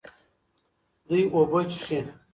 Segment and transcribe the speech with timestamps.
[1.07, 1.99] دوی اوبه څښي.